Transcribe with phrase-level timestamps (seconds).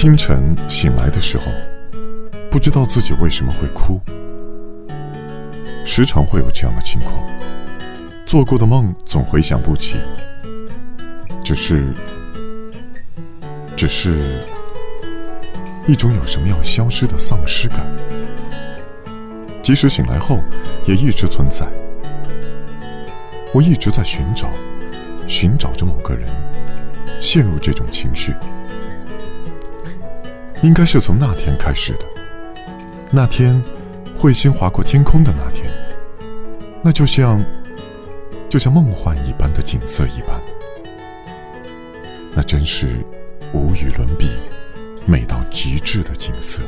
[0.00, 1.44] 清晨醒来的时候，
[2.50, 4.00] 不知道自己为什么会哭，
[5.84, 7.22] 时常会有这样的情况。
[8.24, 9.98] 做过的梦总回想不起，
[11.44, 11.92] 只是，
[13.76, 14.42] 只是
[15.86, 17.86] 一种有什么要消失的丧失感。
[19.62, 20.40] 即使醒来后，
[20.86, 21.68] 也一直存在。
[23.52, 24.50] 我一直在寻找，
[25.26, 26.26] 寻找着某个人，
[27.20, 28.32] 陷入这种情绪。
[30.62, 32.04] 应该是从那天开始的，
[33.10, 33.62] 那天
[34.18, 35.66] 彗星划过天空的那天，
[36.82, 37.42] 那就像，
[38.48, 40.38] 就像梦幻一般的景色一般，
[42.34, 42.88] 那真是
[43.54, 44.28] 无与伦比、
[45.06, 46.62] 美到极致的景色。